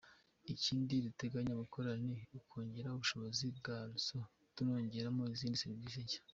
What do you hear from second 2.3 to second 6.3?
ukongera ubushobozi bwa réseau tunongeramo izindi serivisi nshya.